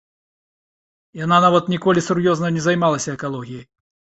[1.19, 3.65] Яна нават ніколі сур'ёзна не займалася экалогіяй.